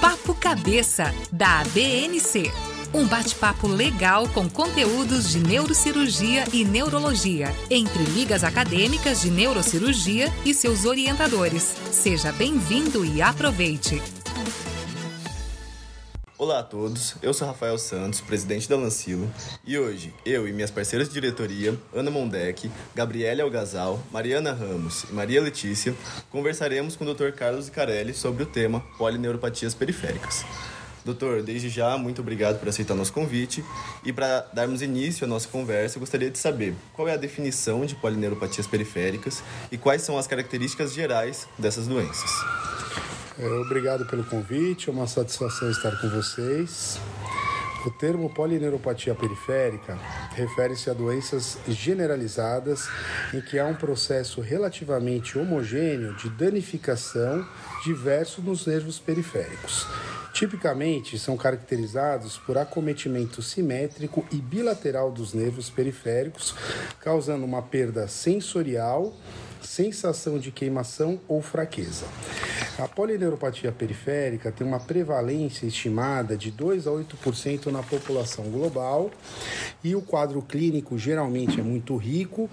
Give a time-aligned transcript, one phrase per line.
[0.00, 2.52] Papo Cabeça, da ABNC.
[2.94, 10.54] Um bate-papo legal com conteúdos de neurocirurgia e neurologia, entre ligas acadêmicas de neurocirurgia e
[10.54, 11.74] seus orientadores.
[11.90, 14.00] Seja bem-vindo e aproveite.
[16.40, 19.28] Olá a todos, eu sou Rafael Santos, presidente da Lancilo,
[19.66, 25.12] e hoje eu e minhas parceiras de diretoria, Ana Mondec, Gabriela Algazal, Mariana Ramos e
[25.12, 25.92] Maria Letícia,
[26.30, 27.32] conversaremos com o Dr.
[27.32, 30.44] Carlos Icarelli sobre o tema polineuropatias periféricas.
[31.04, 33.64] Doutor, desde já, muito obrigado por aceitar nosso convite.
[34.04, 37.84] E para darmos início à nossa conversa, eu gostaria de saber qual é a definição
[37.84, 39.42] de polineuropatias periféricas
[39.72, 42.30] e quais são as características gerais dessas doenças.
[43.40, 46.98] Obrigado pelo convite, é uma satisfação estar com vocês.
[47.86, 49.96] O termo polineuropatia periférica
[50.34, 52.88] refere-se a doenças generalizadas
[53.32, 57.46] em que há um processo relativamente homogêneo de danificação
[57.84, 59.86] diverso nos nervos periféricos.
[60.32, 66.56] Tipicamente são caracterizados por acometimento simétrico e bilateral dos nervos periféricos,
[67.00, 69.16] causando uma perda sensorial,
[69.62, 72.06] sensação de queimação ou fraqueza.
[72.78, 79.10] A polineuropatia periférica tem uma prevalência estimada de 2 a 8% na população global
[79.82, 82.48] e o quadro clínico geralmente é muito rico,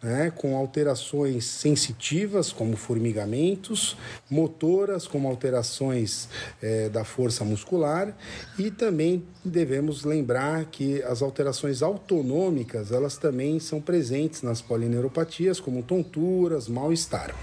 [0.00, 3.96] né, com alterações sensitivas, como formigamentos,
[4.30, 6.28] motoras, como alterações
[6.62, 8.16] é, da força muscular,
[8.56, 15.82] e também devemos lembrar que as alterações autonômicas elas também são presentes nas polineuropatias, como
[15.82, 17.34] tonturas, mal-estar.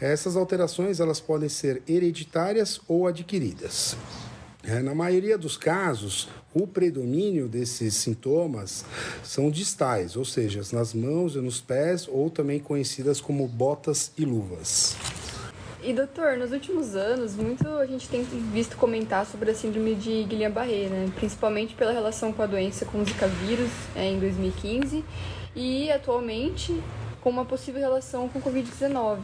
[0.00, 3.96] Essas alterações elas podem ser hereditárias ou adquiridas.
[4.66, 8.84] É, na maioria dos casos, o predomínio desses sintomas
[9.22, 14.24] são distais, ou seja, nas mãos e nos pés, ou também conhecidas como botas e
[14.24, 14.96] luvas.
[15.82, 20.24] E doutor, nos últimos anos, muito a gente tem visto comentar sobre a síndrome de
[20.24, 21.12] Guillain-Barré, né?
[21.14, 25.04] principalmente pela relação com a doença com o Zika vírus é, em 2015
[25.54, 26.82] e atualmente
[27.20, 29.18] com uma possível relação com o Covid-19.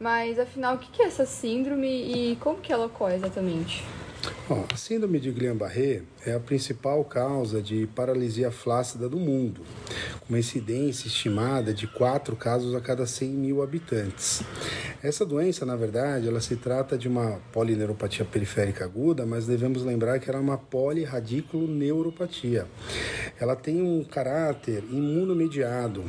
[0.00, 3.84] Mas afinal, o que é essa síndrome e como que ela ocorre exatamente?
[4.48, 9.62] Bom, a síndrome de Guillain-Barré é a principal causa de paralisia flácida do mundo,
[10.20, 14.42] com uma incidência estimada de 4 casos a cada 100 mil habitantes.
[15.02, 20.18] Essa doença, na verdade, ela se trata de uma polineuropatia periférica aguda, mas devemos lembrar
[20.18, 22.66] que ela é uma poliradiculoneuropatia.
[23.38, 26.02] Ela tem um caráter imunomediado,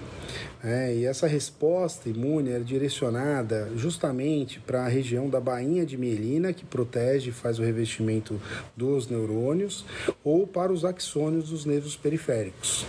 [0.64, 0.96] né?
[0.96, 6.66] e essa resposta imune é direcionada justamente para a região da bainha de mielina, que
[6.66, 8.40] protege e faz o revestimento
[8.76, 9.86] dos neurônios,
[10.24, 12.86] ou para os axônios dos nervos periféricos.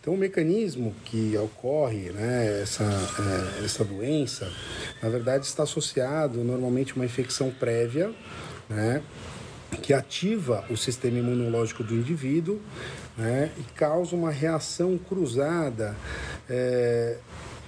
[0.00, 4.50] Então, o mecanismo que ocorre né, essa, é, essa doença,
[5.02, 8.10] na verdade, está associado normalmente a uma infecção prévia,
[8.68, 9.02] né,
[9.82, 12.60] que ativa o sistema imunológico do indivíduo
[13.16, 15.94] né, e causa uma reação cruzada
[16.50, 17.16] é,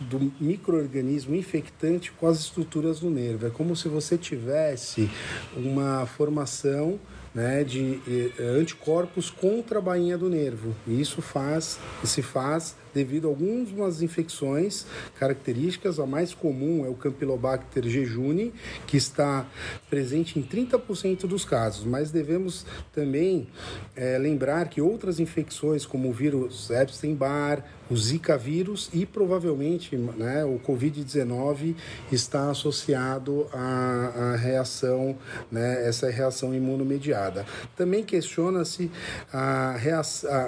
[0.00, 3.47] do microorganismo infectante com as estruturas do nervo.
[3.47, 5.09] É como se você tivesse
[5.56, 6.98] uma formação
[7.34, 10.75] né, de eh, anticorpos contra a bainha do nervo.
[10.87, 14.86] E isso faz, se faz devido a algumas infecções
[15.19, 15.98] características.
[15.98, 18.53] A mais comum é o Campylobacter jejuni,
[18.86, 19.47] que está
[19.88, 23.48] presente em 30% dos casos, mas devemos também
[23.94, 30.44] é, lembrar que outras infecções, como o vírus Epstein-Barr, o Zika vírus e provavelmente né,
[30.44, 31.74] o Covid-19
[32.10, 35.16] está associado à, à reação,
[35.50, 37.44] né, essa reação imunomediada.
[37.76, 38.91] Também questiona-se
[39.30, 39.76] a,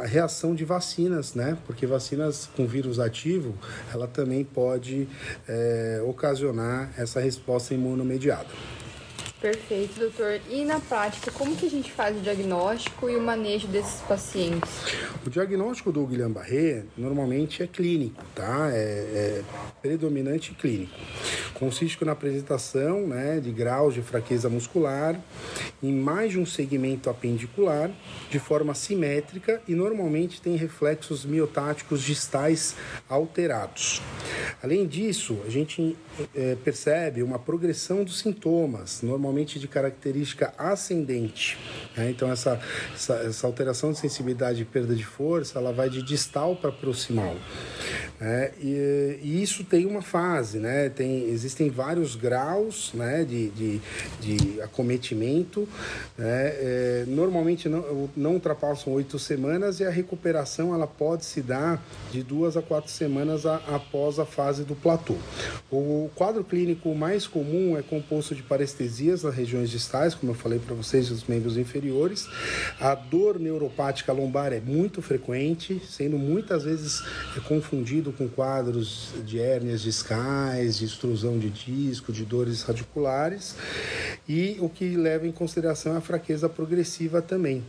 [0.06, 3.54] reação de vacinas, né, porque vacinas com vírus ativo,
[3.92, 5.08] ela também pode
[5.48, 8.48] é, ocasionar essa resposta imunomediada.
[9.44, 10.40] Perfeito, doutor.
[10.48, 14.70] E na prática, como que a gente faz o diagnóstico e o manejo desses pacientes?
[15.26, 18.70] O diagnóstico do Guillain-Barré normalmente é clínico, tá?
[18.72, 19.42] É, é
[19.82, 20.94] predominante clínico.
[21.52, 25.20] Consiste na apresentação né, de graus de fraqueza muscular
[25.82, 27.90] em mais de um segmento apendicular,
[28.30, 32.74] de forma simétrica e normalmente tem reflexos miotáticos distais
[33.10, 34.00] alterados.
[34.62, 35.94] Além disso, a gente
[36.34, 41.58] é, percebe uma progressão dos sintomas, normalmente de característica ascendente.
[41.96, 42.10] Né?
[42.10, 42.60] Então, essa,
[42.94, 47.36] essa, essa, alteração de sensibilidade e perda de força, ela vai de distal para proximal.
[48.24, 48.52] Né?
[48.58, 50.88] E, e, isso tem uma fase, né?
[50.88, 53.22] tem, existem vários graus né?
[53.22, 53.80] de, de,
[54.18, 55.68] de acometimento.
[56.16, 56.46] Né?
[56.56, 62.22] É, normalmente não, não ultrapassam oito semanas e a recuperação ela pode se dar de
[62.22, 65.16] duas a quatro semanas a, após a fase do platô.
[65.70, 70.58] O quadro clínico mais comum é composto de parestesias nas regiões distais, como eu falei
[70.58, 72.26] para vocês, os membros inferiores.
[72.80, 77.02] A dor neuropática lombar é muito frequente, sendo muitas vezes
[77.46, 83.54] confundido com quadros de hérnias discais, de extrusão de disco, de dores radiculares.
[84.28, 87.62] E o que leva em consideração é a fraqueza progressiva também.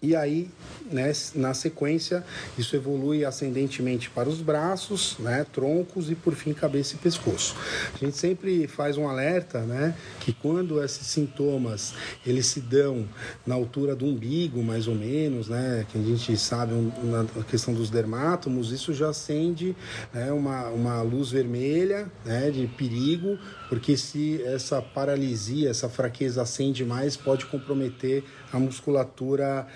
[0.00, 0.48] E aí
[0.92, 2.24] né, na sequência,
[2.56, 7.56] isso evolui ascendentemente para os braços, né, troncos e por fim cabeça e pescoço.
[7.94, 13.08] A gente sempre faz um alerta, né, que quando esses sintomas eles se dão
[13.46, 16.72] na altura do umbigo, mais ou menos, né, que a gente sabe
[17.02, 19.76] na questão dos dermátomos, isso já acende
[20.12, 26.84] né, uma, uma luz vermelha, né, de perigo, porque se essa paralisia, essa fraqueza acende
[26.84, 29.66] mais, pode comprometer a musculatura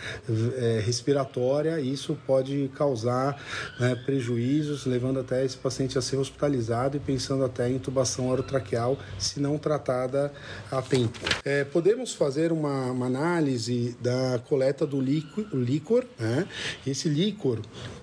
[0.84, 3.40] respiratória e isso pode causar
[3.78, 8.98] né, prejuízos, levando até esse paciente a ser hospitalizado e pensando até em intubação orotraqueal
[9.18, 10.32] se não tratada
[10.70, 11.18] a tempo.
[11.44, 16.04] É, podemos fazer uma, uma, análise da coleta do líquor.
[16.18, 16.46] Né?
[16.86, 17.60] Esse líquor,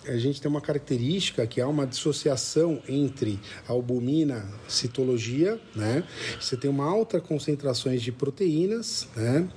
[0.08, 6.04] a gente tem uma característica que há uma dissociação entre albumina citologia, né?
[6.40, 9.48] você tem uma alta concentração de proteínas, né?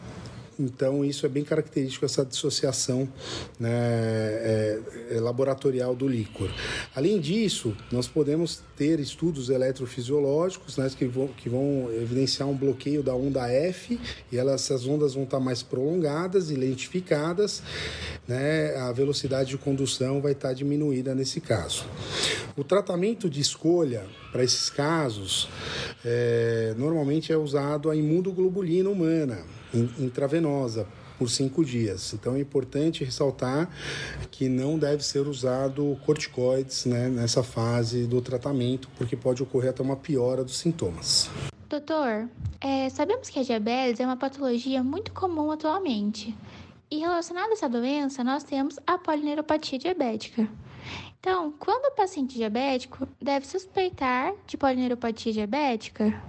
[0.59, 3.09] Então, isso é bem característico, essa dissociação
[3.59, 4.81] né, é,
[5.13, 6.51] é, laboratorial do líquor.
[6.95, 13.03] Além disso, nós podemos ter estudos eletrofisiológicos né, que, vão, que vão evidenciar um bloqueio
[13.03, 13.99] da onda F
[14.31, 17.63] e elas, essas ondas vão estar mais prolongadas e lentificadas,
[18.29, 21.87] né, a velocidade de condução vai estar diminuída nesse caso.
[22.57, 25.49] O tratamento de escolha para esses casos
[26.05, 30.87] é, normalmente é usado a imunoglobulina humana intravenosa
[31.19, 32.13] por cinco dias.
[32.15, 33.71] Então é importante ressaltar
[34.31, 39.83] que não deve ser usado corticoides né, nessa fase do tratamento, porque pode ocorrer até
[39.83, 41.31] uma piora dos sintomas.
[41.69, 42.29] Doutor,
[42.61, 46.37] é, sabemos que a diabetes é uma patologia muito comum atualmente.
[46.91, 50.47] E relacionada a essa doença, nós temos a polineuropatia diabética.
[51.19, 56.21] Então, quando o paciente diabético deve suspeitar de polineuropatia diabética?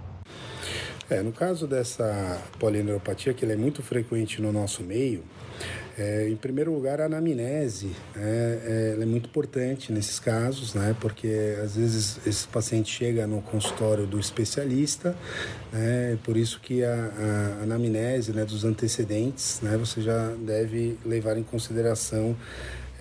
[1.10, 5.22] É, no caso dessa polineuropatia, que ela é muito frequente no nosso meio,
[5.96, 10.96] é, em primeiro lugar, a anamnese é, é, é, muito importante nesses casos, né?
[11.00, 15.14] Porque às vezes esse paciente chega no consultório do especialista,
[15.72, 16.18] né?
[16.24, 16.92] Por isso que a,
[17.60, 19.76] a anamnese né, dos antecedentes, né?
[19.76, 22.36] Você já deve levar em consideração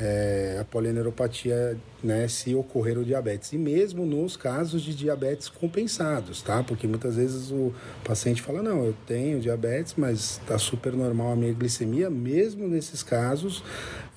[0.04, 3.54] é, a polineuropatia né, se ocorrer o diabetes.
[3.54, 6.62] E mesmo nos casos de diabetes compensados, tá?
[6.62, 7.74] Porque muitas vezes o
[8.04, 12.10] paciente fala, não, eu tenho diabetes, mas está super normal a minha glicemia.
[12.10, 13.64] Mesmo nesses casos,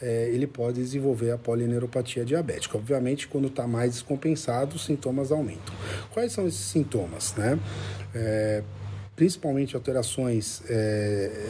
[0.02, 2.76] é, ele pode desenvolver a polineuropatia diabética.
[2.76, 5.74] Obviamente, quando está mais descompensado, os sintomas aumentam.
[6.10, 7.56] Quais são esses sintomas, né?
[8.12, 8.64] É,
[9.16, 11.48] principalmente alterações é,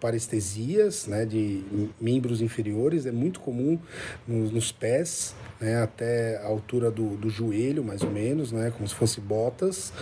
[0.00, 1.62] parestesias né, de
[2.00, 3.78] membros inferiores, é muito comum
[4.26, 8.88] nos, nos pés, né, até a altura do, do joelho, mais ou menos, né, como
[8.88, 9.92] se fosse botas.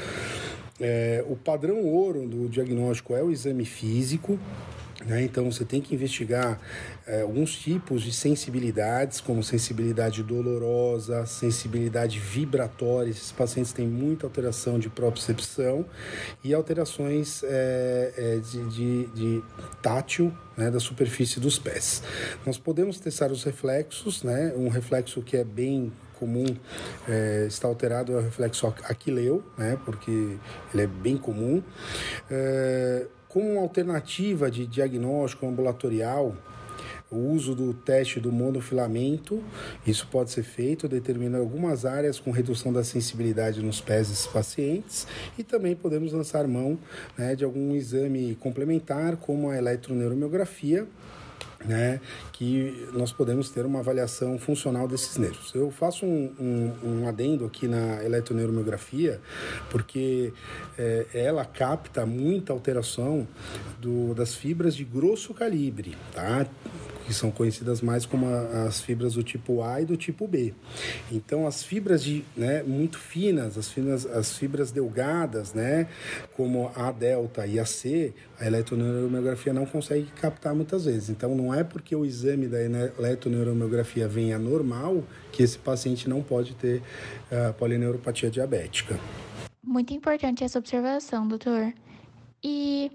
[0.80, 4.38] É, o padrão ouro do diagnóstico é o exame físico,
[5.04, 5.22] né?
[5.22, 6.60] Então você tem que investigar
[7.06, 13.10] é, alguns tipos de sensibilidades, como sensibilidade dolorosa, sensibilidade vibratória.
[13.10, 15.84] Esses pacientes têm muita alteração de propriocepção
[16.44, 19.42] e alterações é, é, de, de, de,
[19.82, 22.02] tátil né, da superfície dos pés.
[22.44, 24.52] Nós podemos testar os reflexos, né?
[24.56, 26.44] um reflexo que é bem comum
[27.08, 30.36] é, está alterado é o reflexo aquileu, né, porque
[30.74, 31.62] ele é bem comum.
[32.30, 36.36] É, como alternativa de diagnóstico ambulatorial,
[37.08, 39.42] o uso do teste do monofilamento,
[39.86, 45.06] isso pode ser feito determinando algumas áreas com redução da sensibilidade nos pés desses pacientes
[45.38, 46.78] e também podemos lançar mão
[47.16, 50.86] né, de algum exame complementar, como a eletroneuromiografia,
[51.64, 52.00] né,
[52.32, 55.54] que nós podemos ter uma avaliação funcional desses nervos.
[55.54, 59.20] Eu faço um, um, um adendo aqui na eletroneuromiografia,
[59.68, 60.32] porque
[60.78, 63.26] é, ela capta muita alteração
[63.78, 66.46] do, das fibras de grosso calibre, tá?
[67.10, 70.54] Que são conhecidas mais como a, as fibras do tipo A e do tipo B.
[71.10, 75.88] Então, as fibras de, né, muito finas, as, finas, as fibras delgadas, né,
[76.36, 81.10] como a delta e a C, a eletroneuromiografia não consegue captar muitas vezes.
[81.10, 85.02] Então, não é porque o exame da eletroneuromiografia venha normal
[85.32, 86.80] que esse paciente não pode ter
[87.32, 88.96] uh, polineuropatia diabética.
[89.60, 91.72] Muito importante essa observação, doutor.
[92.40, 92.92] E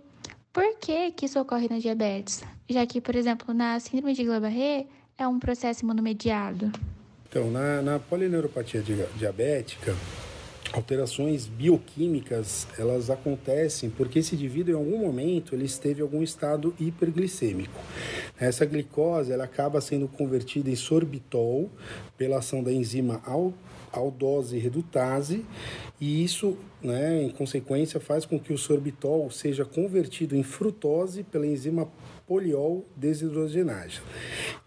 [0.56, 2.42] por que, que isso ocorre na diabetes?
[2.70, 4.86] Já que, por exemplo, na síndrome de Guillain-Barré
[5.18, 6.72] é um processo imunomediado.
[7.28, 8.82] Então, na, na polineuropatia
[9.18, 9.94] diabética,
[10.72, 16.74] alterações bioquímicas elas acontecem porque esse indivíduo em algum momento ele esteve em algum estado
[16.80, 17.78] hiperglicêmico.
[18.40, 21.70] Essa glicose ela acaba sendo convertida em sorbitol
[22.18, 23.22] pela ação da enzima
[23.92, 25.46] aldose redutase
[26.00, 31.48] e isso, né, em consequência, faz com que o sorbitol seja convertido em frutose pela
[31.48, 31.88] enzima
[32.28, 34.02] poliol desidrogenase.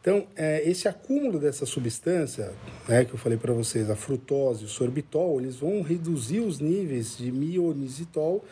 [0.01, 2.53] Então, é, esse acúmulo dessa substância,
[2.89, 7.17] né, que eu falei para vocês, a frutose, o sorbitol, eles vão reduzir os níveis
[7.19, 8.45] de mionisitol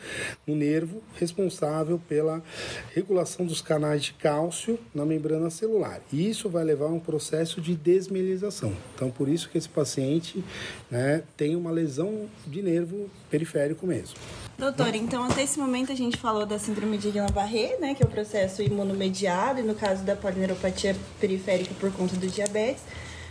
[0.45, 2.43] no nervo responsável pela
[2.93, 6.01] regulação dos canais de cálcio na membrana celular.
[6.11, 8.73] E isso vai levar a um processo de desmielização.
[8.93, 10.43] Então, por isso que esse paciente
[10.91, 14.15] né, tem uma lesão de nervo periférico mesmo.
[14.57, 18.05] Doutor, então até esse momento a gente falou da síndrome de Guillain-Barré, né, que é
[18.05, 22.81] o processo imunomediado, e no caso da polineuropatia periférica por conta do diabetes.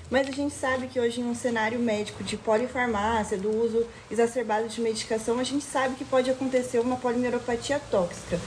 [0.08, 4.68] Mas a gente sabe que hoje em um cenário médico de polifarmácia, do uso exacerbado
[4.68, 8.38] de medicação, a gente sabe que pode acontecer uma polineuropatia tóxica.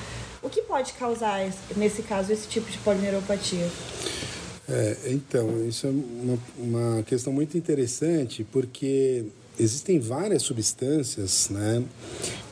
[0.42, 1.42] O que pode causar,
[1.76, 3.70] nesse caso, esse tipo de polineuropatia?
[4.70, 9.26] É, então, isso é uma, uma questão muito interessante, porque
[9.60, 11.84] existem várias substâncias né,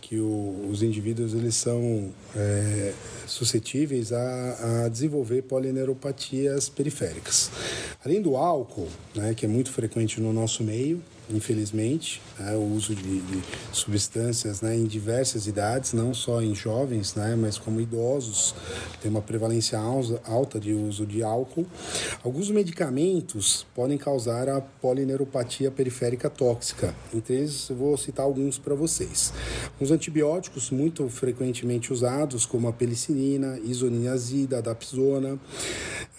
[0.08, 2.94] que o, os indivíduos eles são é,
[3.26, 7.52] suscetíveis a, a, desenvolver polineuropatias periféricas.
[8.06, 12.96] Além do álcool, né, que é muito frequente no nosso meio, infelizmente, né, o uso
[12.96, 18.55] de, de substâncias né, em diversas idades, não só em jovens, né, mas como idosos,
[19.01, 19.79] tem uma prevalência
[20.25, 21.65] alta de uso de álcool.
[22.24, 26.96] Alguns medicamentos podem causar a polineuropatia periférica tóxica.
[27.13, 29.34] Entre eles, vou citar alguns para vocês.
[29.79, 35.39] Os antibióticos muito frequentemente usados, como a penicilina, isoniazida, dapsona,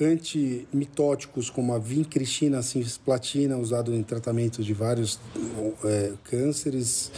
[0.00, 5.18] antimitóticos como a vincristina, cisplatina, usado em tratamento de vários
[5.84, 7.10] é, cânceres,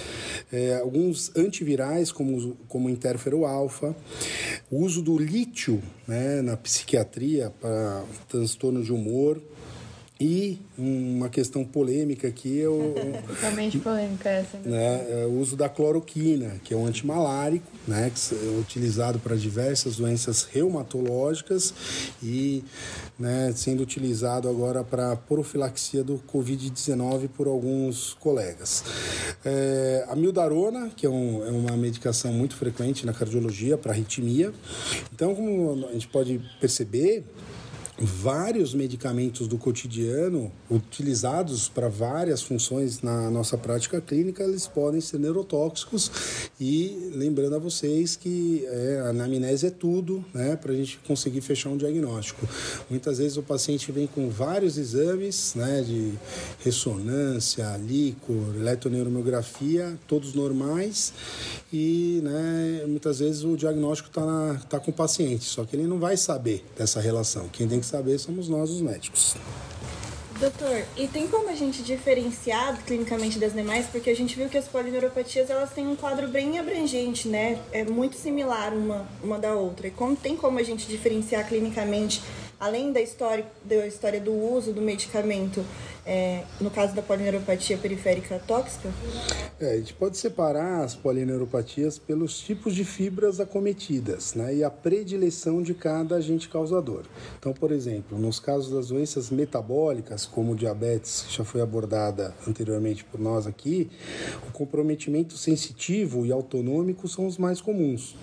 [0.52, 3.94] é, alguns antivirais como, como interfero alfa,
[4.70, 9.40] o uso do lítio né, na psiquiatria para transtorno de humor,
[10.20, 12.94] e uma questão polêmica aqui é o.
[13.26, 14.58] Totalmente polêmica essa.
[14.58, 19.34] Né, é o uso da cloroquina, que é um antimalárico, né, que é utilizado para
[19.34, 21.72] diversas doenças reumatológicas
[22.22, 22.62] e
[23.18, 28.84] né, sendo utilizado agora para profilaxia do Covid-19 por alguns colegas.
[29.42, 34.52] É, a mildarona, que é, um, é uma medicação muito frequente na cardiologia para arritmia.
[35.14, 37.24] Então, como a gente pode perceber,
[38.00, 45.18] vários medicamentos do cotidiano utilizados para várias funções na nossa prática clínica, eles podem ser
[45.18, 46.10] neurotóxicos
[46.58, 51.42] e lembrando a vocês que é, a anamnese é tudo, né, para a gente conseguir
[51.42, 52.48] fechar um diagnóstico.
[52.88, 56.14] Muitas vezes o paciente vem com vários exames, né, de
[56.64, 61.12] ressonância, líquor, eletroneuromiografia, todos normais
[61.70, 65.98] e, né, muitas vezes o diagnóstico está tá com o paciente, só que ele não
[65.98, 67.48] vai saber dessa relação.
[67.48, 69.36] Quem tem que saber somos nós, os médicos.
[70.40, 73.86] Doutor, e tem como a gente diferenciar clinicamente das demais?
[73.88, 77.60] Porque a gente viu que as polineuropatias elas têm um quadro bem abrangente, né?
[77.70, 79.88] É muito similar uma, uma da outra.
[79.88, 82.22] E como tem como a gente diferenciar clinicamente,
[82.58, 85.62] além da história, da história do uso do medicamento,
[86.06, 88.88] é, no caso da polineuropatia periférica tóxica?
[89.60, 94.70] É, a gente pode separar as polineuropatias pelos tipos de fibras acometidas né, e a
[94.70, 97.02] predileção de cada agente causador.
[97.38, 103.04] Então, por exemplo, nos casos das doenças metabólicas, como diabetes, que já foi abordada anteriormente
[103.04, 103.90] por nós aqui,
[104.48, 108.16] o comprometimento sensitivo e autonômico são os mais comuns.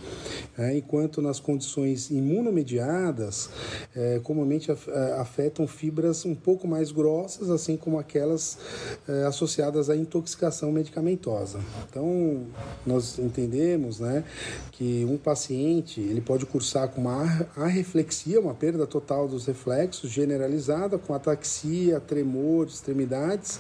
[0.58, 3.50] É, enquanto nas condições imunomediadas,
[3.96, 4.72] é, comumente
[5.20, 8.58] afetam fibras um pouco mais grossas, assim como aquelas
[9.08, 11.60] é, associadas à intoxicação medicamentosa.
[11.90, 12.46] Então,
[12.86, 14.24] nós entendemos né,
[14.72, 20.98] que um paciente ele pode cursar com uma arreflexia, uma perda total dos reflexos generalizada,
[20.98, 23.60] com ataxia, tremor, extremidades,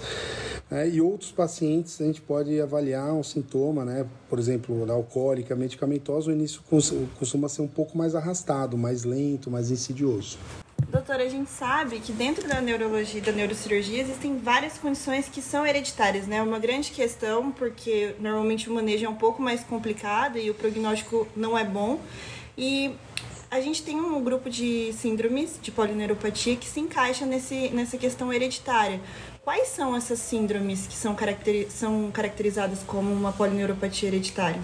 [0.69, 5.55] né, e outros pacientes a gente pode avaliar um sintoma, né, por exemplo, na alcoólica
[5.55, 6.61] medicamentosa, o início
[7.17, 10.37] costuma ser um pouco mais arrastado, mais lento, mais insidioso.
[10.89, 15.41] Doutora, a gente sabe que dentro da neurologia e da neurocirurgia existem várias condições que
[15.41, 16.37] são hereditárias, né?
[16.37, 20.53] É uma grande questão, porque normalmente o manejo é um pouco mais complicado e o
[20.53, 21.99] prognóstico não é bom.
[22.57, 22.95] E
[23.51, 28.31] a gente tem um grupo de síndromes de polineuropatia que se encaixa nesse, nessa questão
[28.31, 29.01] hereditária.
[29.43, 34.61] Quais são essas síndromes que são, caracteri são caracterizadas como uma polineuropatia hereditária?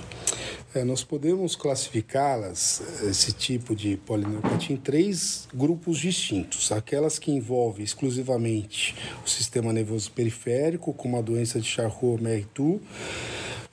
[0.76, 6.72] É, nós podemos classificá-las, esse tipo de polineuropatia, em três grupos distintos.
[6.72, 12.82] Aquelas que envolvem exclusivamente o sistema nervoso periférico, como a doença de Charcot-Marie-Tooth,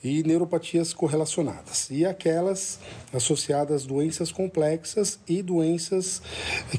[0.03, 2.79] e neuropatias correlacionadas, e aquelas
[3.13, 6.23] associadas a doenças complexas e doenças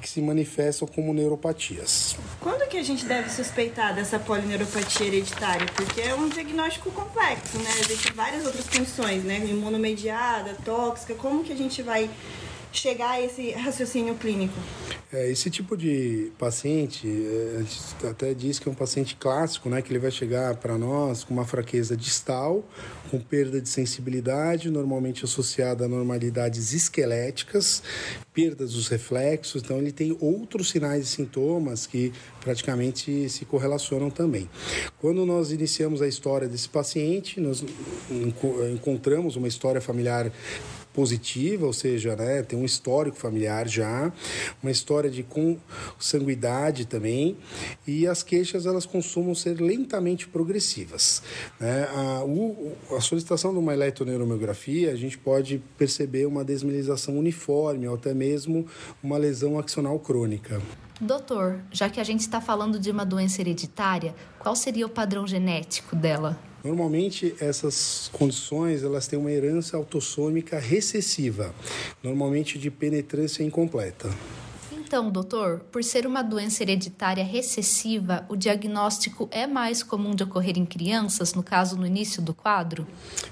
[0.01, 2.15] que se manifestam como neuropatias.
[2.39, 5.67] Quando que a gente deve suspeitar dessa polineuropatia hereditária?
[5.75, 7.69] Porque é um diagnóstico complexo, né?
[7.81, 9.37] Existem várias outras condições, né?
[9.45, 12.09] Imunomediada, tóxica, como que a gente vai
[12.71, 14.53] chegar a esse raciocínio clínico?
[15.13, 19.91] É, esse tipo de paciente, é, até diz que é um paciente clássico, né, que
[19.91, 22.63] ele vai chegar para nós com uma fraqueza distal,
[23.09, 27.83] com perda de sensibilidade, normalmente associada a normalidades esqueléticas,
[28.33, 34.49] perdas dos reflexos, então ele tem outros sinais e sintomas que praticamente se correlacionam também.
[34.97, 37.65] Quando nós iniciamos a história desse paciente, nós
[38.73, 40.31] encontramos uma história familiar
[40.93, 44.11] positiva, ou seja, né, tem um histórico familiar já,
[44.61, 47.37] uma história de consanguidade também,
[47.87, 51.21] e as queixas elas costumam ser lentamente progressivas.
[51.59, 51.87] Né?
[51.93, 57.95] A, o, a solicitação de uma eletroneuromiografia, a gente pode perceber uma desmilinização uniforme, ou
[57.95, 58.65] até mesmo
[59.01, 60.61] uma lesão axonal crônica.
[60.99, 65.25] Doutor, já que a gente está falando de uma doença hereditária, qual seria o padrão
[65.25, 66.39] genético dela?
[66.63, 71.53] Normalmente essas condições elas têm uma herança autossômica recessiva,
[72.03, 74.09] normalmente de penetrância incompleta.
[74.91, 80.57] Então, doutor, por ser uma doença hereditária recessiva, o diagnóstico é mais comum de ocorrer
[80.57, 82.85] em crianças, no caso no início do quadro?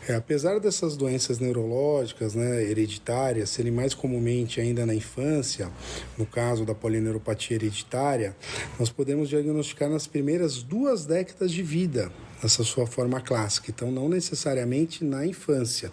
[0.07, 5.69] É, apesar dessas doenças neurológicas, né, hereditárias, serem mais comumente ainda na infância,
[6.17, 8.33] no caso da polineuropatia hereditária,
[8.79, 12.09] nós podemos diagnosticar nas primeiras duas décadas de vida,
[12.41, 15.91] nessa sua forma clássica, então não necessariamente na infância.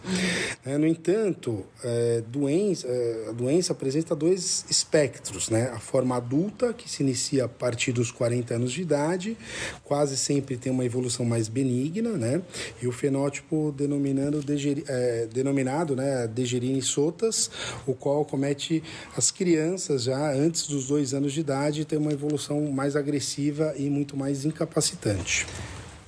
[0.64, 5.70] É, no entanto, é, doença, é, a doença apresenta dois espectros, né?
[5.74, 9.36] A forma adulta, que se inicia a partir dos 40 anos de idade,
[9.84, 12.42] quase sempre tem uma evolução mais benigna, né?
[12.80, 17.50] E o fenótipo denominando degeri, é, denominado né, Degerine sotas,
[17.86, 18.82] o qual comete
[19.16, 23.88] as crianças já antes dos dois anos de idade, tem uma evolução mais agressiva e
[23.90, 25.46] muito mais incapacitante.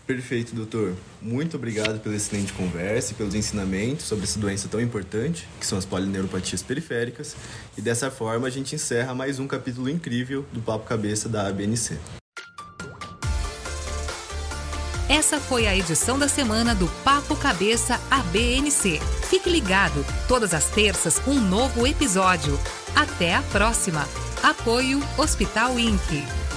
[0.08, 0.94] Perfeito, doutor.
[1.20, 5.76] Muito obrigado pela excelente conversa e pelos ensinamentos sobre essa doença tão importante, que são
[5.76, 7.36] as polineuropatias periféricas.
[7.76, 11.98] E dessa forma a gente encerra mais um capítulo incrível do Papo Cabeça da ABNC.
[15.10, 19.00] Essa foi a edição da semana do Papo Cabeça ABNC.
[19.28, 22.58] Fique ligado, todas as terças um novo episódio.
[22.96, 24.08] Até a próxima.
[24.42, 26.47] Apoio Hospital Inc.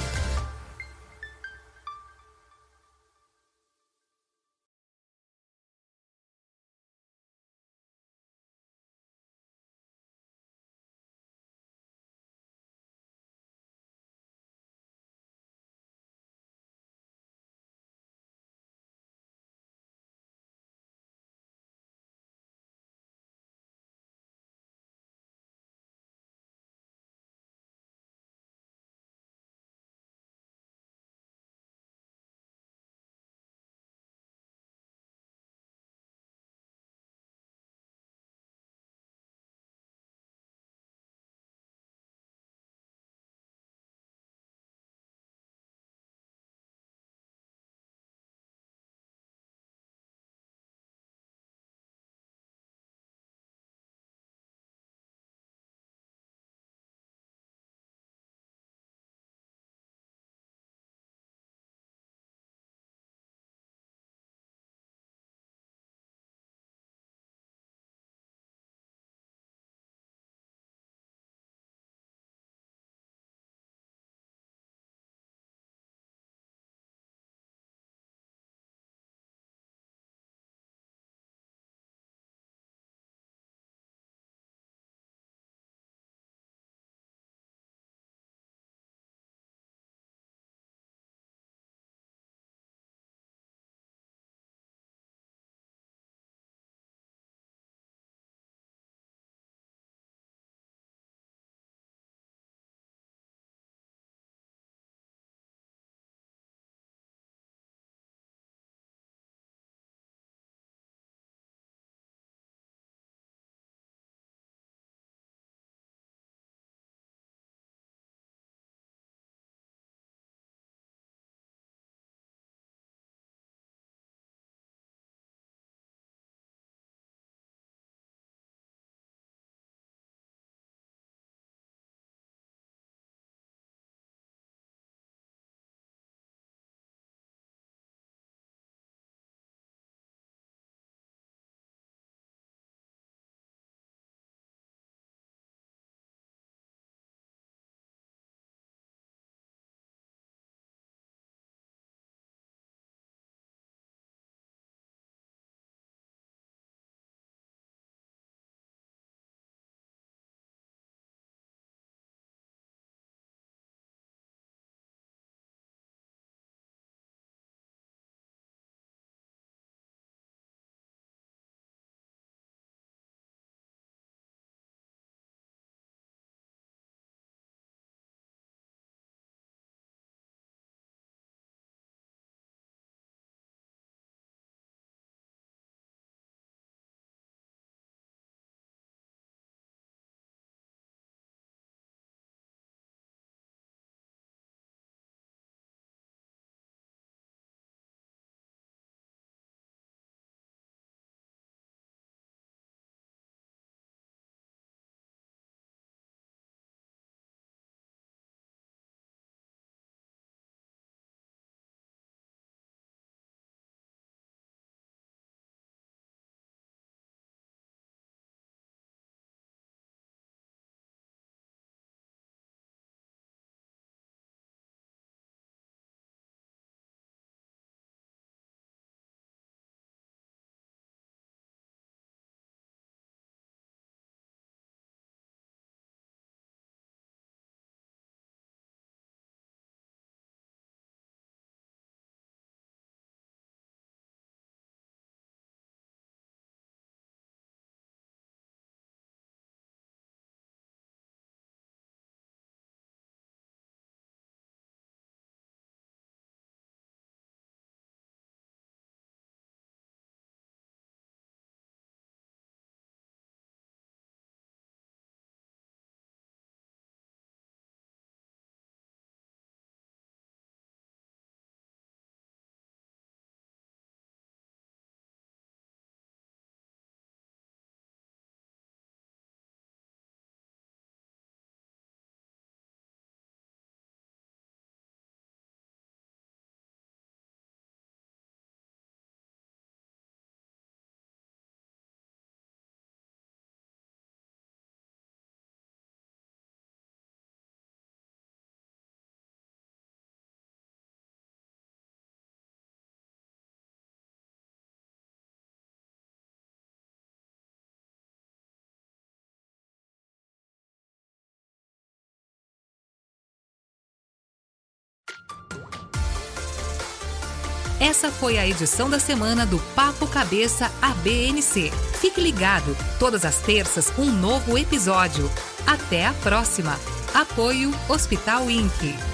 [317.82, 321.72] Essa foi a edição da semana do Papo Cabeça ABNC.
[322.00, 325.28] Fique ligado, todas as terças um novo episódio.
[325.65, 326.80] Até a próxima.
[327.12, 329.11] Apoio Hospital Inc.